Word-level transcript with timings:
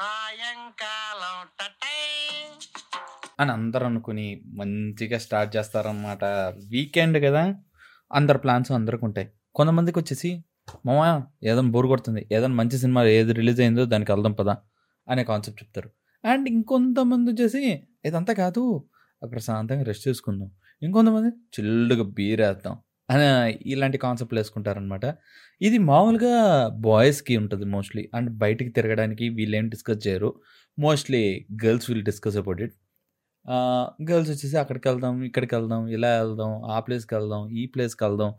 సాయంకాలం 0.00 1.36
అని 3.40 3.50
అందరూ 3.52 3.86
అనుకుని 3.86 4.42
మంచిగా 4.54 5.18
స్టార్ట్ 5.18 5.56
చేస్తారనమాట 5.56 6.24
వీకెండ్ 6.70 7.18
కదా 7.26 7.42
అందరు 8.12 8.38
ప్లాన్స్ 8.38 8.72
అందరికి 8.72 9.04
ఉంటాయి. 9.04 9.28
కొంతమందికి 9.54 9.98
వచ్చేసి 9.98 10.44
మామ 10.86 11.22
ఏదైనా 11.44 11.70
బోర్ 11.70 11.86
కొడుతుంది 11.86 12.28
ఏదైనా 12.32 12.54
మంచి 12.54 12.78
సినిమా 12.78 13.02
ఏది 13.04 13.32
రిలీజ్ 13.32 13.60
అయిందో 13.60 13.84
దానికి 13.84 14.12
వెళ్దాం 14.12 14.32
పదా 14.32 14.54
అనే 15.08 15.24
కాన్సెప్ట్ 15.24 15.62
చెప్తారు. 15.62 15.90
అండ్ 16.24 16.48
ఇంకొంతమంది 16.48 17.30
వచ్చేసి 17.32 17.82
ఇదంతా 18.04 18.32
కాదు 18.32 18.62
ప్రశాంతంగా 19.22 19.84
రెస్ట్ 19.84 20.08
చేసుకుందాం. 20.08 20.50
ఇంకొంతమంది 20.82 21.30
చిల్లుగా 21.54 22.04
బీర్ 22.04 22.40
వేద్దాం. 22.40 22.76
అని 23.08 23.26
ఇలాంటి 23.72 23.98
కాన్సెప్ట్లు 23.98 24.38
వేసుకుంటారనమాట 24.40 25.04
ఇది 25.60 25.78
మామూలుగా 25.90 26.34
బాయ్స్కి 26.88 27.34
ఉంటుంది 27.36 27.66
మోస్ట్లీ 27.74 28.02
అండ్ 28.14 28.30
బయటికి 28.42 28.70
తిరగడానికి 28.70 29.26
వీళ్ళేం 29.38 29.68
డిస్కస్ 29.68 30.02
చేయరు. 30.06 30.30
Mostly 30.78 31.22
girls 31.64 31.88
will 31.90 32.04
discuss 32.04 32.36
about 32.36 32.60
it 32.66 32.76
girls 34.10 34.30
వచ్చేసి 34.30 34.56
అక్కడికి 34.58 34.86
వెళ్దాం 34.88 35.14
ఇక్కడికి 35.28 35.54
వెళ్దాం 35.54 35.82
ఇలా 35.96 36.10
వెళ్దాం 36.22 36.52
ఆ 36.74 36.78
ప్లేస్కి 36.80 37.14
వెళ్దాం 37.14 37.42
ఈ 37.60 37.62
ప్లేస్కి 37.66 38.02
వెళ్దాం. 38.04 38.30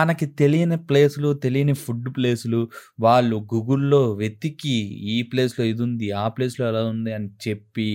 మనకి 0.00 0.26
తెలియని 0.40 0.78
ప్లేసులు 0.90 1.30
తెలియని 1.44 1.74
ఫుడ్ 1.84 2.08
ప్లేసులు 2.16 2.60
వాళ్ళు 3.00 3.36
గూగుల్లో 3.54 4.02
వెతికి 4.14 4.76
ఈ 5.14 5.16
ప్లేస్లో 5.32 5.64
ఇది 5.72 5.82
ఉంది 5.88 6.08
ఆ 6.22 6.26
ప్లేస్లో 6.28 6.64
ఎలా 6.68 6.82
ఉంది 6.94 7.12
అని 7.18 7.28
చెప్పి 7.48 7.88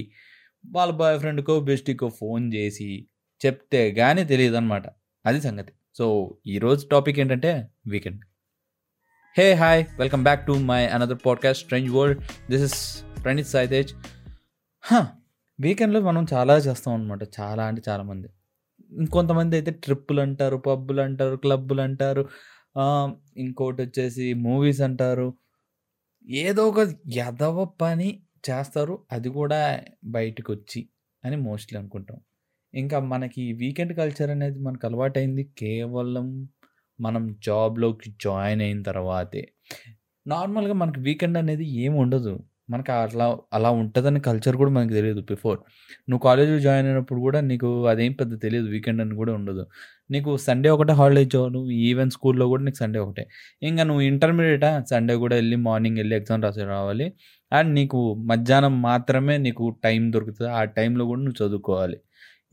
వాళ్ళ 0.66 0.92
బాయ్ 1.02 1.18
ఫ్రెండ్కో 1.20 1.56
బెస్ట్కో 1.70 2.09
ఫోన్ 2.22 2.46
చేసి 2.56 2.90
చెప్తే 3.42 3.84
కానీ 4.00 4.23
తెలియదు 4.26 4.58
అనమాట 4.62 4.86
అది 5.26 5.42
సంగతి. 5.42 5.72
సో 5.98 6.06
ఈరోజు 6.48 6.88
టాపిక్ 6.92 7.20
ఏంటంటే 7.20 7.68
weekend. 7.88 8.20
Hey 9.38 9.54
hi 9.54 9.86
welcome 10.00 10.23
back 10.23 10.48
to 10.48 10.52
my 10.52 10.88
another 10.88 11.18
podcast 11.26 11.64
strange 11.64 11.90
world. 11.92 12.20
This 12.52 12.64
is 12.64 13.04
Praneeth 13.23 13.48
Saiteja 13.48 13.94
వీకెండ్లో 15.60 16.02
మనం 16.02 16.26
చాలా 16.34 16.58
చేస్తాం 16.58 16.94
అనమాట 16.94 17.20
చాలా 17.40 17.66
అంటే 17.66 17.81
చాలామంది 17.90 18.30
ఇంకొంతమంది 18.92 19.56
అయితే 19.56 19.72
ట్రిప్పులు 19.72 20.22
అంటారు 20.22 20.58
పబ్బులు 20.58 21.02
అంటారు 21.02 21.36
క్లబ్బులు 21.36 21.81
అంటారు 21.81 22.30
ఇంకోటి 23.38 23.81
వచ్చేసి 23.81 24.34
మూవీస్ 24.34 24.81
అంటారు. 24.81 25.34
ఏదో 26.30 26.68
ఒక 26.68 26.88
ఎదవ 27.16 27.66
పని 27.66 28.23
చేస్తారు 28.50 29.03
అది 29.12 29.30
కూడా 29.30 29.81
బయటకు 30.03 30.53
వచ్చి 30.53 30.90
అని 31.25 31.36
మోస్ట్లీ 31.36 31.80
అనుకుంటాం. 31.80 32.22
ఇంకా 32.78 33.00
మనకి 33.00 33.53
వీకెండ్ 33.53 33.94
కల్చర్ 33.97 34.31
అనేది 34.31 34.59
మనకు 34.59 34.88
అలవాటైంది. 34.88 35.44
కేవలం 35.58 36.28
మనం 37.00 37.23
జాబ్లోకి 37.45 38.09
జాయిన్ 38.25 38.61
అయిన 38.61 38.81
తర్వాతే. 38.81 39.44
నార్మల్గా 40.28 40.73
మనకి 40.73 41.00
వీకెండ్ 41.00 41.38
అనేది 41.38 41.66
ఏం 41.84 41.94
ఉండదు. 41.95 42.34
మనకు 42.69 42.92
అట్లా 42.92 43.38
అలా 43.53 43.69
ఉంటుందని 43.72 44.19
కల్చర్ 44.19 44.56
కూడా 44.58 44.72
మనకు 44.72 44.94
తెలియదు 44.94 45.22
బిఫోర్. 45.22 45.59
నువ్వు 46.09 46.19
కాలేజీలో 46.19 46.59
జాయిన్ 46.59 46.88
అయినప్పుడు 46.88 47.19
కూడా 47.19 47.42
నీకు 47.42 47.88
అదేం 47.88 48.14
పెద్ద 48.14 48.42
తెలియదు 48.42 48.67
వీకెండ్ 48.67 49.02
అని 49.02 49.16
కూడా 49.16 49.34
ఉండదు. 49.34 49.64
నీకు 50.12 50.38
సండే 50.38 50.69
ఒకటే 50.69 50.94
హాలిడే 50.94 51.22
ఇచ్చావు 51.23 51.47
నువ్వు 51.47 51.69
ఈవెన్ 51.69 52.12
స్కూల్లో 52.12 52.47
కూడా 52.47 52.64
నీకు 52.64 52.75
సండే 52.75 53.00
ఒకటే. 53.00 53.25
ఇంకా 53.64 53.84
నువ్వు 53.84 54.02
ఇంటర్మీడియటా? 54.02 54.84
సండే 54.91 55.16
కూడా 55.16 55.36
వెళ్ళి 55.36 55.56
మార్నింగ్ 55.56 55.97
వెళ్ళి 55.97 56.16
ఎగ్జామ్ 56.16 56.44
రాసి 56.44 56.64
రావాలి. 56.64 57.08
అండ్ 57.52 57.72
నీకు 57.73 58.02
మధ్యాహ్నం 58.14 58.81
మాత్రమే 58.81 59.38
నీకు 59.38 59.78
టైం 59.84 60.12
దొరుకుతుంది. 60.14 60.52
ఆ 60.52 60.64
టైంలో 60.64 61.06
కూడా 61.06 61.22
నువ్వు 61.22 61.47
చదువుకోవాలి. 61.47 61.97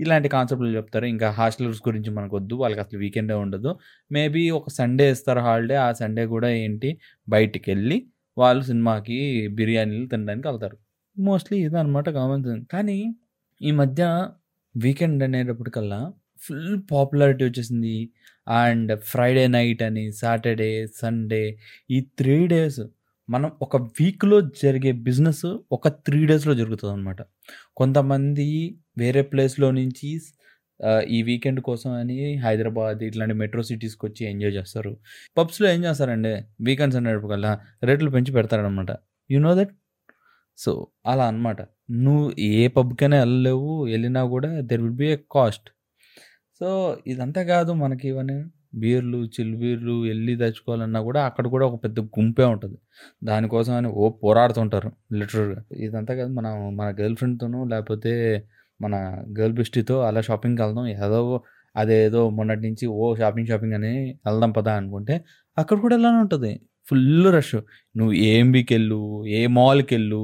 ఇలాంటి 0.01 0.29
కాన్సెప్ట్లు 0.29 0.69
చెప్తారు. 0.69 1.05
ఇంకా 1.07 1.31
హాస్టలర్స్ 1.31 1.83
గురించి 1.89 2.11
మనకు 2.11 2.37
వద్దు 2.37 2.55
వాళ్ళకి 2.55 2.81
అసలు 2.81 2.99
వీకెండే 2.99 3.35
ఉండదు. 3.35 3.79
మేబీ 4.13 4.51
ఒక 4.51 4.69
సండే 4.69 5.11
ఇస్తారు 5.11 5.41
హాలిడే. 5.41 5.75
ఆ 5.75 5.93
సండే 5.93 6.27
కూడా 6.27 6.49
ఏంటి? 6.49 6.99
బయటికి 7.29 7.71
వెళ్ళి 7.71 8.07
వాళ్ళు 8.39 8.63
సినిమాకి 8.65 9.49
బిర్యానీలు 9.49 10.07
తినడానికి 10.07 10.49
వెళ్తారు. 10.49 10.79
మోస్ట్లీ 11.19 11.59
ఇదనమాట 11.59 12.09
కామన్ 12.11 12.45
థింగ్ 12.45 12.65
కానీ 12.73 13.15
ఈ 13.63 13.71
మధ్య 13.71 14.29
వీకెండ్ 14.77 15.23
అనేటప్పటికల్లా 15.23 16.13
ఫుల్ 16.39 16.81
పాపులారిటీ 16.93 17.45
వచ్చేసింది. 17.45 18.11
అండ్ 18.49 19.01
ఫ్రైడే 19.01 19.47
నైట్ 19.47 19.83
అని 19.83 20.13
సాటర్డే 20.13 20.87
సండే 20.87 21.59
ఈ 21.91 22.01
త్రీ 22.19 22.47
డేస్ 22.47 22.81
మనం 23.29 23.51
ఒక 23.63 23.77
వీక్లో 23.99 24.39
జరిగే 24.63 24.91
బిజినెస్ 25.07 25.47
ఒక 25.77 25.89
త్రీ 26.07 26.21
డేస్లో 26.31 26.55
జరుగుతుంది 26.61 26.93
అనమాట 26.95 27.21
కొంతమంది 27.81 28.49
వేరే 29.03 29.23
ప్లేస్లో 29.31 29.69
నుంచి 29.79 30.11
ఈ 31.17 31.19
వీకెండ్ 31.29 31.61
కోసం 31.69 31.91
అని 32.01 32.19
హైదరాబాద్ 32.45 33.01
ఇట్లాంటి 33.09 33.35
మెట్రో 33.43 33.63
సిటీస్కి 33.69 34.05
వచ్చి 34.09 34.23
ఎంజాయ్ 34.31 34.55
చేస్తారు. 34.59 34.93
పబ్స్లో 35.37 35.67
ఏం 35.75 35.81
చేస్తారండి 35.87 36.33
వీకెండ్స్ 36.67 36.99
అనేటప్పటికల్లా 37.01 37.53
రేట్లు 37.89 38.11
పెంచి 38.17 38.33
పెడతారనమాట 38.37 38.91
యు 39.31 39.41
నో 39.47 39.53
దట్? 39.61 39.73
సో 40.59 40.73
అలా 41.13 41.25
అన్నమాట. 41.31 41.61
నువ్వు 42.07 42.27
ఏ 42.51 42.67
పబ్కైనా 42.79 43.17
వెళ్ళలేవు 43.25 43.71
వెళ్ళినా 43.93 44.23
కూడా 44.35 44.51
there 44.71 44.83
will 44.85 44.99
be 45.03 45.09
a 45.15 45.17
cost 45.37 45.69
so 46.61 46.69
ఇదంతా 47.13 47.43
కాదు 47.53 47.73
మనకి 47.85 48.07
ఇవన్నీ. 48.13 48.37
బీర్లు 48.75 49.19
చిల్ 49.27 49.55
బీర్లు 49.57 49.93
వెళ్ళి 50.03 50.37
తెచ్చుకోవాలన్నా 50.37 51.01
కూడా 51.01 51.25
అక్కడ 51.25 51.47
కూడా 51.47 51.67
ఒక 51.67 51.85
పెద్ద 51.85 52.01
గుంపే 52.01 52.45
ఉంటుంది. 52.45 52.79
దానికోసం 53.25 53.75
అని 53.75 53.89
ఓ 53.89 54.11
పోరాడుతుంటారు 54.11 54.93
లిటరల్గా. 55.13 55.65
ఇదంతా 55.77 56.15
కాదు 56.15 56.33
మనం 56.33 56.77
మన 56.77 56.89
గర్ల్ 57.01 57.17
ఫ్రెండ్తోనూ 57.17 57.65
లేకపోతే 57.65 58.13
మన 58.81 58.95
గర్ల్ 59.41 59.55
బెస్టీతో 59.55 60.01
అలా 60.01 60.21
షాపింగ్కి 60.21 60.63
వెళ్దాం 60.63 60.87
ఏదో 60.87 61.43
అదేదో 61.77 62.31
మొన్నటి 62.31 62.61
నుంచి 62.61 62.87
ఓ 62.87 63.15
షాపింగ్ 63.15 63.47
షాపింగ్ 63.47 63.75
అని 63.75 63.93
వెళ్దాం 64.27 64.51
పదా 64.53 64.73
అనుకుంటే 64.75 65.25
అక్కడ 65.59 65.79
కూడా 65.79 65.97
ఇలానే 65.97 66.17
ఉంటుంది. 66.17 66.61
Full 66.87 67.35
rush. 67.35 67.57
నువ్వు 67.97 68.13
ఏ 68.13 68.39
ఎంబీకి 68.39 68.75
వెళ్ళు 68.75 69.27
ఏ 69.27 69.47
మాల్కి 69.47 69.95
వెళ్ళు 69.95 70.21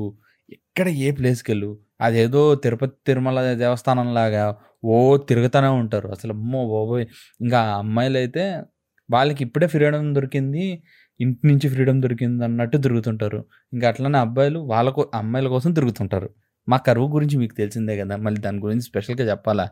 ఎక్కడ 0.53 0.88
ఏ 0.88 1.11
ప్లేస్కి 1.11 1.53
వెళ్ళు 1.53 1.71
అదేదో 2.00 2.55
తిరుపతి 2.55 2.97
తిరుమల 3.06 3.55
దేవస్థానం 3.55 4.15
లాగా 4.15 4.44
ఓ 4.82 4.94
తిరుగుతూనే 5.28 5.70
ఉంటారు. 5.80 6.08
అసలు 6.10 6.32
అమ్మో 6.36 6.60
బాబోయ్! 6.70 7.04
ఇంకా 7.41 7.60
అమ్మాయిలు 7.76 8.18
అయితే 8.18 8.44
వాళ్ళకి 9.08 9.42
ఇప్పుడే 9.44 9.66
ఫ్రీడమ్ 9.66 10.08
దొరికింది 10.14 10.64
ఇంటి 11.20 11.42
నుంచి 11.48 11.66
ఫ్రీడమ్ 11.68 11.98
దొరికింది 12.02 12.42
అన్నట్టు 12.44 12.76
తిరుగుతుంటారు. 12.78 13.40
ఇంకా 13.72 13.86
అట్లనే 13.88 14.19
అబ్బాయిలు 14.19 14.60
వాళ్ళ 14.70 14.88
కో 14.90 15.02
అమ్మాయిల 15.14 15.48
కోసం 15.48 15.70
తిరుగుతుంటారు. 15.72 16.28
మా 16.69 16.76
కరువు 16.86 17.08
గురించి 17.14 17.36
మీకు 17.38 17.54
తెలిసిందే 17.54 17.94
కదా! 17.98 18.14
మళ్ళీ 18.19 18.40
దాని 18.40 18.60
గురించి 18.60 18.84
స్పెషల్గా 18.88 19.24
చెప్పాలా? 19.30 19.66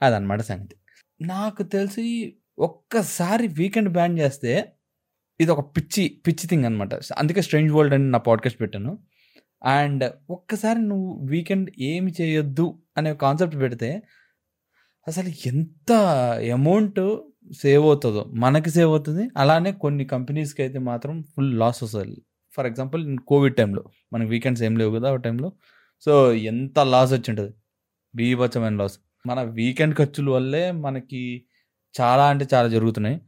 అదనమాట 0.00 0.40
సంగతి. 0.50 0.74
నాకు 1.20 1.62
తెలిసి 1.74 2.06
ఒక్కసారి 2.60 3.46
వీకెండ్ 3.58 3.90
బ్యాన్ 3.90 4.14
చేస్తే 4.20 4.52
ఇది 5.40 5.50
ఒక 5.52 5.62
పిచ్చి 5.76 6.04
పిచ్చి 6.26 6.46
థింగ్ 6.48 6.66
అనమాట 6.66 6.92
అందుకే 7.18 7.42
స్ట్రేంజ్ 7.42 7.72
వరల్డ్ 7.72 7.94
అని 7.96 8.06
నా 8.10 8.20
పాడ్కాస్ట్ 8.26 8.60
పెట్టాను. 8.62 8.92
అండ్ 9.72 10.04
ఒక్కసారి 10.30 10.80
నువ్వు 10.82 11.10
వీకెండ్ 11.26 11.68
ఏమి 11.90 12.10
చేయొద్దు 12.20 12.66
అనే 12.98 13.10
కాన్సెప్ట్ 13.16 13.56
పెడితే 13.62 13.90
అసలు 15.06 15.30
ఎంత 15.46 15.90
అమౌంట్ 16.56 17.00
సేవ్ 17.60 17.84
అవుతుందో 17.84 18.22
మనకి 18.42 18.70
సేవ్ 18.70 18.90
అవుతుంది. 18.90 19.24
అలానే 19.36 19.70
కొన్ని 19.82 20.04
కంపెనీస్కి 20.04 20.60
అయితే 20.62 20.78
మాత్రం 20.78 21.14
ఫుల్ 21.32 21.52
లాస్ 21.60 21.80
వస్తుంది. 21.84 22.18
ఫర్ 22.52 22.66
ఎగ్జాంపుల్ 22.66 23.02
కోవిడ్ 23.30 23.56
టైంలో 23.56 23.82
మనకి 24.12 24.30
వీకెండ్స్ 24.30 24.62
ఏం 24.62 24.74
లేవు 24.76 24.92
కదా 24.98 25.08
ఆ 25.12 25.16
టైంలో 25.16 25.48
సో 26.06 26.12
ఎంత 26.52 26.78
లాస్ 26.92 27.12
వచ్చి 27.12 27.28
ఉంటుంది? 27.32 27.52
బీభత్సమైన 28.14 28.76
లాస్ 28.76 28.96
మన 29.26 29.40
వీకెండ్ 29.58 29.94
ఖర్చుల 29.96 30.28
వల్లే 30.30 30.64
మనకి 30.86 31.22
చాలా 31.94 32.24
అంటే 32.28 32.44
చాలా 32.54 32.68
జరుగుతున్నాయి. 32.68 33.18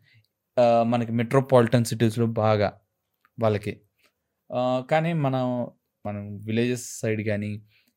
మనకి 0.86 1.12
మెట్రోపాలిటన్ 1.12 1.84
సిటీస్లో 1.84 2.26
బాగా 2.42 2.68
వాళ్ళకి. 3.38 3.72
కానీ 4.90 5.12
మనం 5.26 5.44
మనం 6.04 6.22
విలేజెస్ 6.46 6.86
సైడ్ 7.00 7.22
కానీ 7.28 7.50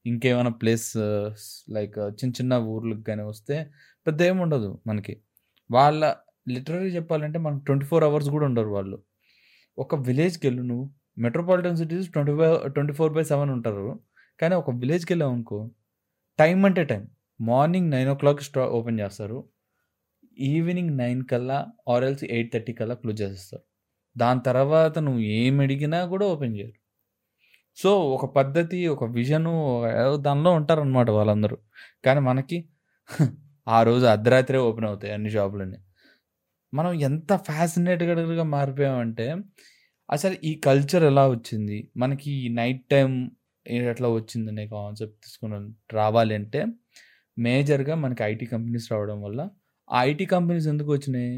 ఇంకేమైనా 0.05 0.49
ప్లేస్ 0.49 0.97
లైక్ 1.69 1.99
చిన్న 1.99 2.29
చిన్న 2.29 2.53
ఊర్లకు 2.73 3.01
కానీ 3.01 3.23
వస్తే 3.23 3.55
పెద్ద 4.07 4.23
ఏమి 4.23 4.41
ఉండదు 4.41 4.81
మనకి. 4.87 5.21
వాళ్ళ 5.71 6.15
లిటరరీ 6.49 6.89
చెప్పాలంటే 6.89 7.39
మనకు 7.39 7.63
ట్వంటీ 7.65 7.85
ఫోర్ 7.85 8.03
అవర్స్ 8.03 8.29
కూడా 8.29 8.45
ఉండరు 8.45 8.69
వాళ్ళు. 8.69 8.97
ఒక 9.77 9.95
విలేజ్కి 9.95 10.47
వెళ్ళు 10.47 10.61
నువ్వు. 10.61 10.85
Metropolitan 11.17 11.77
cities 11.77 12.07
twenty 12.09 12.31
five 12.31 12.73
twenty 12.73 12.93
four 12.93 13.13
by 13.13 13.23
seven 13.23 13.49
ఉంటారు. 13.49 13.99
కానీ 14.39 14.55
ఒక 14.55 14.71
విలేజ్కి 14.71 15.13
వెళ్ళావు 15.13 15.33
అనుకో 15.33 15.71
టైం 16.39 16.65
అంటే 16.65 16.83
టైం 16.83 17.07
మార్నింగ్ 17.41 17.89
నైన్ 17.91 18.09
ఓ 18.09 18.15
క్లాక్ 18.15 18.41
స్టా 18.41 18.65
ఓపెన్ 18.77 18.99
చేస్తారు. 18.99 19.49
ఈవినింగ్ 20.39 20.97
నైన్ 20.97 21.25
కల్లా 21.31 21.67
ఆర్ 21.89 22.03
ఎల్స్ 22.03 22.23
ఎయిట్ 22.23 22.53
థర్టీ 22.53 22.73
కల్లా 22.73 22.95
క్లోజ్ 22.95 23.21
చేసేస్తారు. 23.21 23.63
దాని 24.17 24.39
తర్వాత 24.45 24.99
నువ్వు 24.99 25.21
ఏం 25.21 25.59
అడిగినా 25.59 26.05
కూడా 26.05 26.25
ఓపెన్ 26.25 26.57
చేయరు. 26.57 26.84
సో 27.77 27.89
ఒక 28.15 28.25
పద్ధతి 28.35 28.87
ఒక 28.87 29.03
విజను 29.11 29.53
దానిలో 30.25 30.51
ఉంటారనమాట 30.51 31.09
వాళ్ళందరూ. 31.09 31.57
కానీ 32.05 32.19
మనకి 32.21 32.57
ఆ 33.67 33.79
రోజు 33.83 34.05
అర్ధరాత్రే 34.05 34.59
ఓపెన్ 34.59 34.85
అవుతాయి 34.85 35.13
అన్ని 35.13 35.29
షాపులన్నీ. 35.29 35.79
మనం 36.73 36.91
ఎంత 37.01 37.31
ఫ్యాసినేటెడ్గా 37.49 38.43
మారిపోయామంటే 38.55 39.27
అసలు 40.09 40.35
ఈ 40.43 40.51
కల్చర్ 40.65 41.03
ఎలా 41.03 41.25
వచ్చింది? 41.29 41.77
మనకి 41.97 42.31
ఈ 42.39 42.47
నైట్ 42.53 42.83
టైం 42.91 43.11
ఎట్లా 43.65 44.09
వచ్చింది 44.11 44.49
అనే 44.51 44.65
కాన్సెప్ట్ 44.67 45.17
తీసుకుని 45.25 45.57
రావాలి 45.93 46.33
అంటే 46.35 46.61
మేజర్గా 47.37 47.95
మనకి 47.95 48.23
ఐటీ 48.23 48.45
కంపెనీస్ 48.45 48.87
రావడం 48.91 49.17
వల్ల 49.21 49.39
ఆ 49.89 49.99
ఐటీ 50.03 50.25
కంపెనీస్ 50.25 50.67
ఎందుకు 50.67 50.91
వచ్చినాయి? 50.93 51.33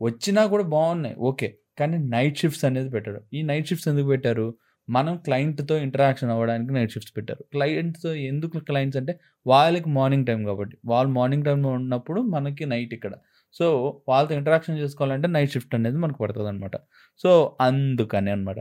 వచ్చినా 0.00 0.42
కూడా 0.46 0.64
బాగున్నాయి 0.74 1.16
ఓకే. 1.30 1.48
కానీ 1.78 1.96
నైట్ 2.08 2.38
షిఫ్ట్స్ 2.38 2.64
అనేది 2.64 2.90
పెట్టారు. 2.90 3.20
ఈ 3.34 3.42
నైట్ 3.42 3.68
షిఫ్ట్స్ 3.68 3.88
ఎందుకు 3.88 4.08
పెట్టారు? 4.08 4.46
మనం 4.88 5.14
క్లయింట్‌తో 5.24 5.74
ఇంటరాక్షన్ 5.84 6.30
అవ్వడానికి 6.34 6.72
నైట్ 6.76 6.92
షిఫ్ట్స్ 6.94 7.14
పెట్టారు. 7.16 7.42
క్లయింట్స్‌తో 7.54 8.10
ఎందుకు 8.28 8.58
క్లయింట్స్ 8.68 8.98
అంటే 9.00 9.12
వాళ్ళకి 9.46 9.88
మార్నింగ్ 9.96 10.26
టైం 10.28 10.40
కాబట్టి. 10.46 10.76
వాళ్ళు 10.86 11.10
మార్నింగ్ 11.12 11.46
టైంలో 11.48 11.70
ఉన్నప్పుడు 11.78 12.20
మనకి 12.34 12.64
నైట్ 12.72 12.92
ఇక్కడ. 12.98 13.14
సో, 13.54 13.66
వాళ్ళతో 14.08 14.32
ఇంటరాక్షన్ 14.38 14.78
చేసుకోవాలంటే 14.80 15.28
నైట్ 15.34 15.52
షిఫ్ట్ 15.54 15.74
అనేది 15.74 15.98
మనకు 15.98 16.18
పడుతుంది 16.24 16.48
అనమాట 16.48 16.76
సో, 17.24 17.30
అందుకని 17.66 18.30
అనమాట. 18.32 18.58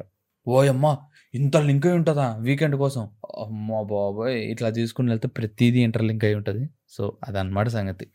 ఓయమ్మా 0.47 0.91
ఇంత 1.33 1.57
లింక్ 1.67 1.85
అయి 1.87 1.95
ఉంటుందా 1.99 2.27
వీకెండ్ 2.43 2.75
కోసం? 2.81 3.03
అమ్మా 3.43 3.79
బాబోయ్! 3.89 4.37
ఇట్లా 4.51 4.69
తీసుకుని 4.77 5.09
వెళ్తే 5.13 5.27
ప్రతిదీ 5.37 5.79
ఇంటర్‌లింక్ 5.87 6.25
అయి 6.27 6.35
ఉంటుంది 6.39 6.63
సో, 6.89 7.03
అదనమాట 7.27 7.67
సంగతి. 7.77 8.05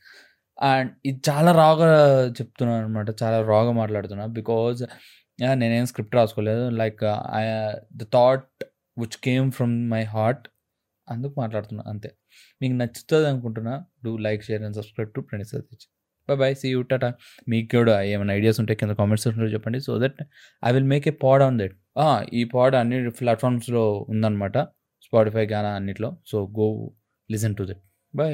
అండ్ 0.59 0.91
ఇది 1.05 1.21
చాలా 1.29 1.51
రాగా 1.61 1.89
చెప్తున్నాను 2.39 2.79
అనమాట 2.81 3.11
చాలా 3.23 3.39
రాగా 3.51 3.73
మాట్లాడుతున్నా. 3.79 4.25
బికాజ్ 4.39 4.81
నేనేం 5.55 5.87
script 5.87 6.15
రాసుకోలేదు. 6.15 6.69
Like 6.73 7.03
the 7.97 8.05
thought 8.13 8.49
which 8.99 9.19
came 9.19 9.53
from 9.53 9.91
my 9.91 10.03
heart 10.05 10.45
అందుకు 11.09 11.35
మాట్లాడుతున్నా 11.39 11.85
అంతే. 11.87 12.11
మీకు 12.61 12.75
నచ్చుతుంది 12.75 13.29
అనుకుంటున్నా 13.29 13.75
do 14.05 14.17
like, 14.19 14.45
share 14.45 14.63
and 14.63 14.77
subscribe 14.77 15.13
to 15.13 15.21
Praneeth 15.21 15.49
Satish. 15.49 15.87
Bye 16.29 16.37
bye. 16.37 16.55
See 16.55 16.69
you. 16.71 16.83
Tata. 16.83 17.11
మీకు 17.49 17.77
కూడా 17.79 18.03
ఏమైనా 18.13 18.35
ఐడియాస్ 18.35 18.61
ఉంటే 18.61 18.75
కింద 18.75 18.93
కామెంట్స్ 18.93 19.25
సెక్షన్‌లో 19.25 19.51
చెప్పండి. 19.51 19.81
So 19.81 19.99
that 19.99 20.21
I 20.65 20.73
will 20.73 20.85
make 20.85 21.09
a 21.09 21.15
pod 21.25 21.43
on 21.43 21.59
that. 21.59 21.77
ఈ 22.35 22.45
పాడ్ 22.55 22.75
అన్ని 22.75 23.11
ప్లాట్‌ఫార్మ్స్‌లో 23.13 23.85
ఉందనమాట. 24.09 24.57
స్పాటిఫై, 25.03 25.47
గానా 25.47 25.71
అన్నిట్లో. 25.71 26.17
So, 26.27 26.39
go 26.59 26.67
listen 27.31 27.57
to 27.57 27.65
that. 27.65 27.83
Bye. 28.15 28.33